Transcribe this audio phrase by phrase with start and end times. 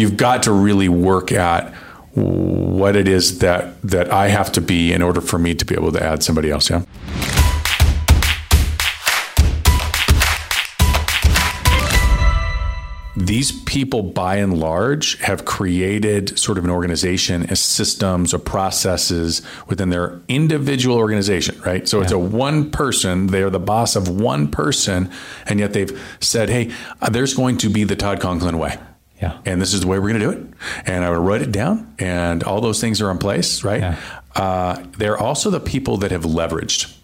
[0.00, 1.72] you've got to really work at
[2.14, 5.74] what it is that that I have to be in order for me to be
[5.74, 6.70] able to add somebody else.
[6.70, 6.82] Yeah.
[13.16, 19.42] these people by and large have created sort of an organization as systems or processes
[19.68, 22.04] within their individual organization right so yeah.
[22.04, 25.10] it's a one person they're the boss of one person
[25.46, 26.70] and yet they've said hey
[27.02, 28.78] uh, there's going to be the todd conklin way
[29.20, 29.40] yeah.
[29.46, 30.46] And this is the way we're going to do it.
[30.86, 33.80] And I would write it down, and all those things are in place, right?
[33.80, 33.96] Yeah.
[34.34, 36.96] Uh, they're also the people that have leveraged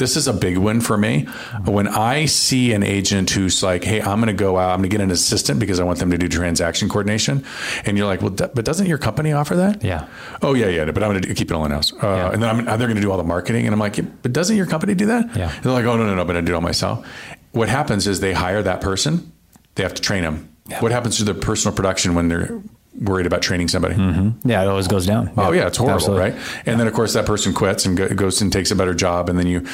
[0.00, 1.26] this is a big one for me.
[1.66, 4.70] When I see an agent who's like, "Hey, I'm going to go out.
[4.70, 7.44] I'm going to get an assistant because I want them to do transaction coordination,"
[7.84, 10.08] and you're like, "Well, d- but doesn't your company offer that?" Yeah.
[10.40, 10.90] Oh yeah, yeah.
[10.90, 11.92] But I'm going to keep it all in house.
[11.92, 12.30] Uh, yeah.
[12.32, 14.32] And then I'm, they're going to do all the marketing, and I'm like, yeah, "But
[14.32, 15.52] doesn't your company do that?" Yeah.
[15.62, 17.06] They're like, "Oh no, no, no, but I do it all myself."
[17.52, 19.30] What happens is they hire that person.
[19.74, 20.48] They have to train them.
[20.70, 20.80] Yeah.
[20.80, 22.60] What happens to their personal production when they're
[22.98, 23.94] worried about training somebody.
[23.94, 24.48] Mm-hmm.
[24.48, 25.30] Yeah, it always goes down.
[25.36, 26.22] Oh yeah, it's horrible, Absolutely.
[26.22, 26.32] right?
[26.32, 26.76] And yeah.
[26.76, 29.46] then of course that person quits and goes and takes a better job, and then
[29.46, 29.66] you,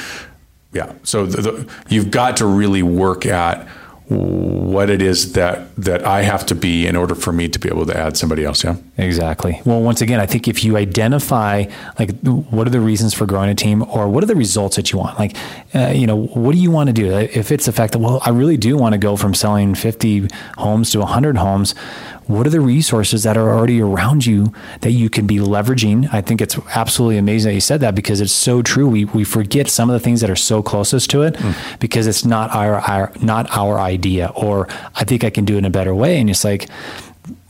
[0.73, 0.93] yeah.
[1.03, 3.67] So the, the, you've got to really work at
[4.09, 7.67] what it is that that I have to be in order for me to be
[7.67, 8.63] able to add somebody else.
[8.63, 9.61] Yeah, exactly.
[9.65, 11.65] Well, once again, I think if you identify
[11.99, 14.91] like what are the reasons for growing a team, or what are the results that
[14.91, 15.35] you want, like
[15.75, 17.13] uh, you know, what do you want to do?
[17.13, 20.27] If it's the fact that well, I really do want to go from selling fifty
[20.57, 21.75] homes to hundred homes
[22.27, 26.13] what are the resources that are already around you that you can be leveraging?
[26.13, 28.87] I think it's absolutely amazing that you said that because it's so true.
[28.87, 31.79] We, we forget some of the things that are so closest to it mm.
[31.79, 35.59] because it's not our, our not our idea or I think I can do it
[35.59, 36.19] in a better way.
[36.19, 36.69] And it's like,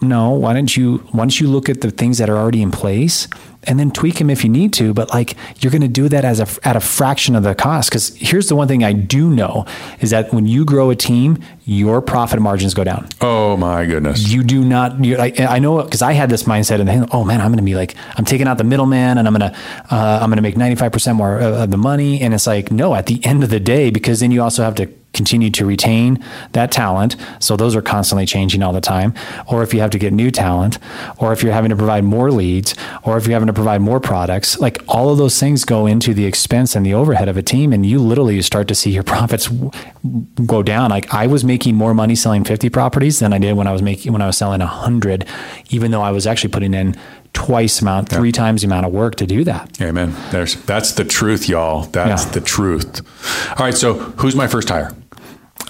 [0.01, 3.27] no, why don't you once you look at the things that are already in place
[3.63, 4.93] and then tweak them if you need to.
[4.93, 7.89] But like you're going to do that as a at a fraction of the cost.
[7.89, 9.65] Because here's the one thing I do know
[9.99, 13.07] is that when you grow a team, your profit margins go down.
[13.21, 14.27] Oh my goodness!
[14.29, 14.93] You do not.
[15.05, 17.75] I, I know because I had this mindset and oh man, I'm going to be
[17.75, 19.57] like I'm taking out the middleman and I'm going to
[19.91, 22.21] uh, I'm going to make 95 percent more of the money.
[22.21, 24.75] And it's like no, at the end of the day, because then you also have
[24.75, 26.23] to continue to retain
[26.53, 27.17] that talent.
[27.39, 29.13] So those are constantly changing all the time.
[29.47, 30.77] Or if you have to get new talent,
[31.17, 33.99] or if you're having to provide more leads, or if you're having to provide more
[33.99, 37.41] products, like all of those things go into the expense and the overhead of a
[37.41, 37.73] team.
[37.73, 39.49] And you literally start to see your profits
[40.45, 40.91] go down.
[40.91, 43.81] Like I was making more money selling 50 properties than I did when I was
[43.81, 45.25] making, when I was selling 100,
[45.71, 46.95] even though I was actually putting in
[47.33, 48.33] twice amount, three yeah.
[48.33, 49.79] times the amount of work to do that.
[49.81, 50.15] Amen.
[50.31, 51.83] There's that's the truth, y'all.
[51.83, 52.31] That's yeah.
[52.31, 53.01] the truth.
[53.59, 53.75] All right.
[53.75, 54.91] So who's my first hire?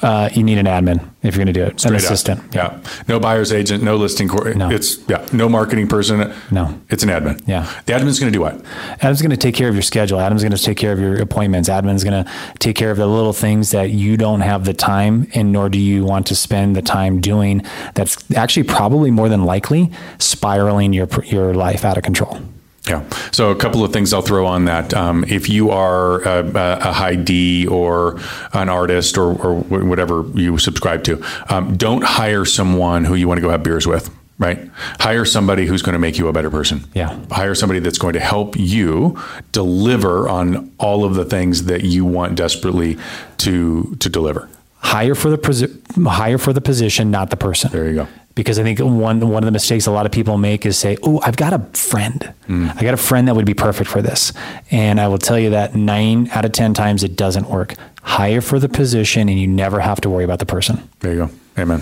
[0.02, 1.80] Uh, you need an admin if you're going to do it.
[1.80, 2.40] Straight an assistant.
[2.40, 2.56] Up.
[2.56, 2.84] Yeah.
[3.08, 4.28] No buyer's agent, no listing.
[4.28, 4.70] No.
[4.70, 5.28] It's, yeah.
[5.34, 6.34] No marketing person.
[6.52, 6.80] No.
[6.90, 7.42] It's an admin.
[7.48, 7.64] Yeah.
[7.86, 8.62] The admin's going to do what?
[9.00, 10.20] Admin's going to take care of your schedule.
[10.20, 11.70] Admin's going to take care of your appointments.
[11.70, 15.28] Admin's going to take care of the little things that you don't have the time
[15.34, 17.64] and nor do you want to spend the time doing.
[17.96, 22.40] That's actually probably more than likely spiraling your, your life out of control.
[22.88, 23.08] Yeah.
[23.32, 24.94] So a couple of things I'll throw on that.
[24.94, 28.20] Um, if you are a, a, high D or
[28.54, 33.38] an artist or, or whatever you subscribe to, um, don't hire someone who you want
[33.38, 34.10] to go have beers with.
[34.40, 34.70] Right.
[35.00, 36.84] Hire somebody who's going to make you a better person.
[36.94, 37.20] Yeah.
[37.32, 39.18] Hire somebody that's going to help you
[39.52, 43.00] deliver on all of the things that you want desperately
[43.40, 44.48] to to deliver.
[44.80, 47.72] Hire for the hire for the position, not the person.
[47.72, 48.08] There you go
[48.38, 50.96] because I think one one of the mistakes a lot of people make is say,
[51.02, 52.34] "Oh, I've got a friend.
[52.48, 52.78] Mm.
[52.78, 54.32] I got a friend that would be perfect for this."
[54.70, 57.74] And I will tell you that 9 out of 10 times it doesn't work.
[58.04, 60.88] Hire for the position and you never have to worry about the person.
[61.00, 61.30] There you go.
[61.58, 61.82] Amen.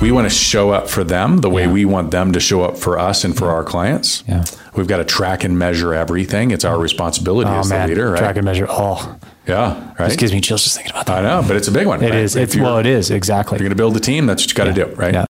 [0.00, 1.72] We want to show up for them the way yeah.
[1.72, 4.22] we want them to show up for us and for our clients.
[4.28, 4.44] Yeah.
[4.76, 6.52] We've got to track and measure everything.
[6.52, 7.88] It's our responsibility oh, as man.
[7.88, 8.18] the leader, right?
[8.18, 9.18] Track and measure all.
[9.46, 10.16] Yeah, right.
[10.16, 11.24] Gives me chills just thinking about that.
[11.24, 12.02] I know, but it's a big one.
[12.02, 12.18] It right?
[12.18, 12.36] is.
[12.36, 13.56] It's well, it is exactly.
[13.56, 14.94] If you're going to build a team, that's what you got to yeah.
[14.94, 15.14] do, right?
[15.14, 15.26] Yeah.